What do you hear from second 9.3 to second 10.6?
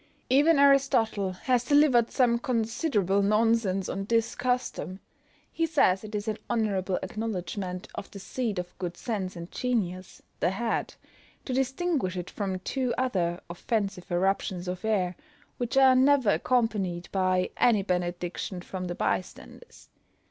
and genius the